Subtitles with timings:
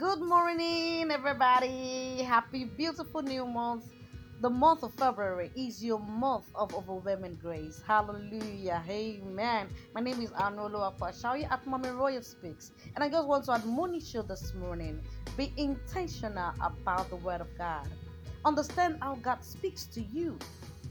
[0.00, 2.22] Good morning, everybody.
[2.22, 3.84] Happy, beautiful new month.
[4.40, 7.82] The month of February is your month of overwhelming grace.
[7.86, 8.82] Hallelujah.
[8.88, 9.68] Amen.
[9.94, 12.72] My name is Arnolo Apashawi at Mommy Royal Speaks.
[12.94, 15.02] And I just want to admonish you this morning
[15.36, 17.86] be intentional about the Word of God.
[18.46, 20.38] Understand how God speaks to you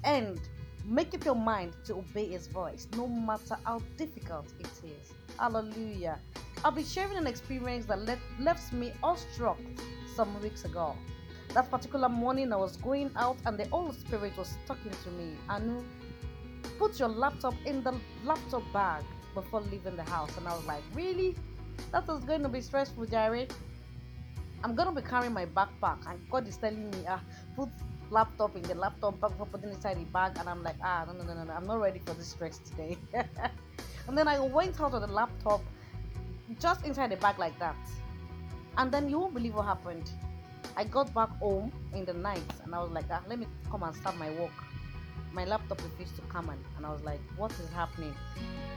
[0.04, 0.40] and
[0.86, 5.14] make up your mind to obey His voice, no matter how difficult it is.
[5.40, 6.20] Hallelujah.
[6.66, 9.58] I'll be sharing an experience that left, left me awestruck
[10.14, 10.94] some weeks ago.
[11.54, 15.36] That particular morning, I was going out and the Holy Spirit was talking to me.
[15.48, 15.82] Anu,
[16.78, 17.94] put your laptop in the
[18.26, 19.04] laptop bag
[19.34, 20.36] before leaving the house.
[20.38, 21.36] And I was like, really?
[21.94, 23.48] That is going to be stressful, Jerry.
[24.62, 26.06] I'm going to be carrying my backpack.
[26.10, 27.22] And God is telling me, ah,
[27.56, 27.70] put
[28.10, 30.34] laptop in the laptop bag before putting inside the bag.
[30.38, 31.54] And I'm like, ah, no, no, no, no, no.
[31.54, 32.98] I'm not ready for this stress today.
[33.14, 35.62] and then I went out of the laptop
[36.58, 37.76] just inside the bag like that.
[38.78, 40.10] And then you won't believe what happened.
[40.76, 43.84] I got back home in the night and I was like, ah, let me come
[43.84, 44.52] and start my work.
[45.34, 48.16] My laptop refused to come on, and I was like, what is happening?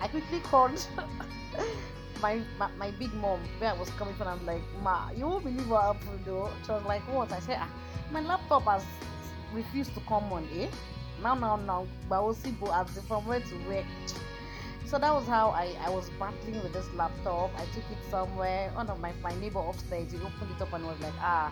[0.02, 0.86] I quickly called
[2.22, 4.28] my, my, my big mom where I was coming from.
[4.28, 6.50] I'm like, Ma, you won't believe what happened though.
[6.66, 7.32] She was like, what?
[7.32, 7.70] I said, ah,
[8.10, 8.84] my laptop has
[9.54, 10.68] refused to come on, eh?
[11.22, 13.84] Now, now, now, but we'll see from where to where
[14.92, 17.50] so that was how I, I was battling with this laptop.
[17.56, 18.70] I took it somewhere.
[18.74, 21.50] One of my, my neighbor upstairs, he opened it up and was like, ah,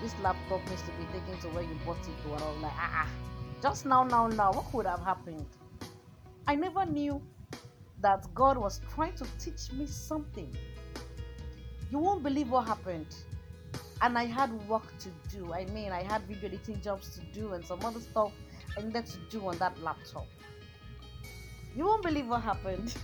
[0.00, 2.32] this laptop needs to be taken to where you bought it to.
[2.32, 3.10] And I was like, ah, ah,
[3.60, 5.44] just now, now, now, what could have happened?
[6.46, 7.20] I never knew
[8.02, 10.56] that God was trying to teach me something.
[11.90, 13.12] You won't believe what happened.
[14.00, 15.52] And I had work to do.
[15.52, 18.30] I mean, I had video editing jobs to do and some other stuff
[18.78, 20.28] I needed to do on that laptop.
[21.76, 22.94] You won't believe what happened.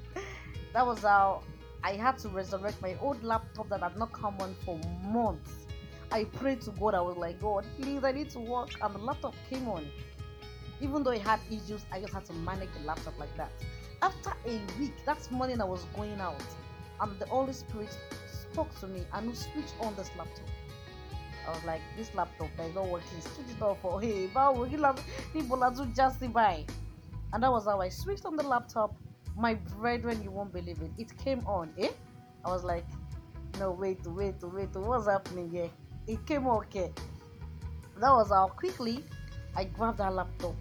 [0.72, 1.42] that was how
[1.82, 5.66] I had to resurrect my old laptop that had not come on for months.
[6.12, 6.94] I prayed to God.
[6.94, 8.70] I was like, God, please, I need to work.
[8.80, 9.84] And the laptop came on.
[10.80, 13.50] Even though it had issues, I just had to manage the laptop like that.
[14.02, 16.44] After a week, that morning I was going out,
[17.00, 17.98] and the Holy Spirit
[18.52, 20.46] spoke to me and switch on this laptop.
[21.44, 23.20] I was like, this laptop is not working.
[23.20, 24.68] Switch it off for hey, but we
[25.32, 26.64] people are just by
[27.32, 28.96] and that was how I switched on the laptop.
[29.36, 30.90] My brethren, you won't believe it.
[30.98, 31.90] It came on, eh?
[32.44, 32.86] I was like,
[33.58, 35.70] no, wait, wait, wait, what's happening here?
[36.06, 36.92] It came okay.
[38.00, 39.04] That was how quickly
[39.56, 40.54] I grabbed that laptop,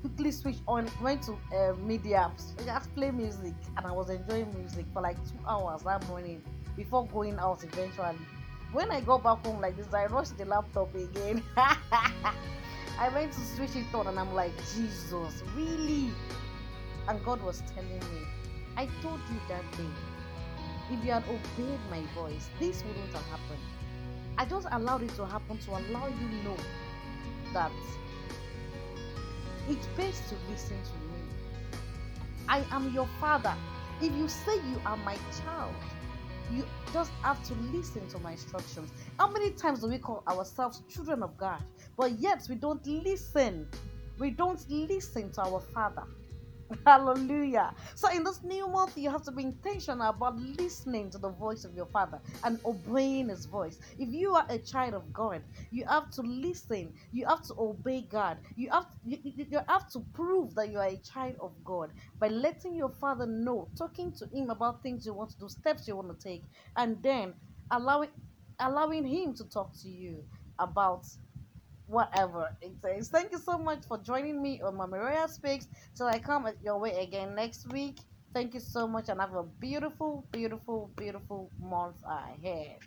[0.00, 4.52] quickly switched on, went to uh, media apps, just play music, and I was enjoying
[4.58, 6.42] music for like two hours that morning
[6.76, 8.16] before going out eventually.
[8.72, 11.42] When I got back home like this, I rushed the laptop again.
[13.02, 16.12] I went to switch it on and I'm like, Jesus, really?
[17.08, 18.20] And God was telling me,
[18.76, 19.90] I told you that day,
[20.88, 23.58] if you had obeyed my voice, this wouldn't have happened.
[24.38, 26.56] I just allowed it to happen to allow you know
[27.52, 27.72] that
[29.68, 31.78] it pays to listen to me.
[32.48, 33.56] I am your father.
[34.00, 35.74] If you say you are my child,
[36.50, 38.90] you just have to listen to my instructions.
[39.18, 41.62] How many times do we call ourselves children of God,
[41.96, 43.68] but yet we don't listen?
[44.18, 46.04] We don't listen to our Father.
[46.86, 47.74] Hallelujah.
[47.94, 51.64] So, in this new month, you have to be intentional about listening to the voice
[51.64, 53.78] of your Father and obeying His voice.
[53.98, 56.92] If you are a child of God, you have to listen.
[57.12, 58.38] You have to obey God.
[58.56, 61.90] You have to, you, you have to prove that you are a child of God
[62.18, 65.88] by letting your Father know, talking to Him about things you want to do, steps
[65.88, 66.44] you want to take,
[66.76, 67.34] and then
[67.70, 68.10] allowing
[68.60, 70.24] allowing Him to talk to you
[70.58, 71.06] about
[71.86, 72.72] whatever it.
[73.08, 75.68] Thank you so much for joining me on Mama Royal Speaks.
[75.96, 77.98] Till I come your way again next week.
[78.34, 82.78] Thank you so much and have a beautiful, beautiful, beautiful month ahead.